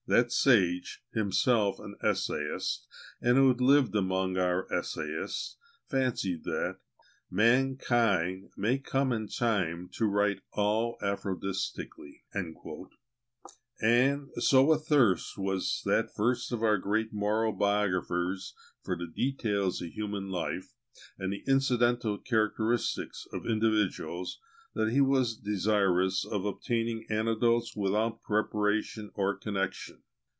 That 0.07 0.29
sage, 0.29 1.01
himself 1.13 1.79
an 1.79 1.95
essayist 2.03 2.85
and 3.21 3.37
who 3.37 3.47
had 3.47 3.61
lived 3.61 3.95
among 3.95 4.35
our 4.35 4.69
essayists, 4.73 5.55
fancied 5.87 6.43
that 6.43 6.79
"mankind 7.29 8.49
may 8.57 8.77
come 8.77 9.13
in 9.13 9.29
time 9.29 9.87
to 9.93 10.05
write 10.07 10.41
all 10.51 10.97
aphoristically;" 11.01 12.25
and 13.81 14.29
so 14.43 14.73
athirst 14.73 15.37
was 15.37 15.81
that 15.85 16.13
first 16.13 16.51
of 16.51 16.61
our 16.61 16.77
great 16.77 17.13
moral 17.13 17.53
biographers 17.53 18.53
for 18.83 18.97
the 18.97 19.07
details 19.07 19.81
of 19.81 19.91
human 19.93 20.27
life 20.29 20.73
and 21.17 21.31
the 21.31 21.43
incidental 21.47 22.17
characteristics 22.17 23.25
of 23.31 23.45
individuals, 23.45 24.41
that 24.73 24.89
he 24.89 25.01
was 25.01 25.35
desirous 25.35 26.23
of 26.23 26.45
obtaining 26.45 27.05
anecdotes 27.09 27.75
without 27.75 28.21
preparation 28.21 29.11
or 29.15 29.35
connexion. 29.35 30.01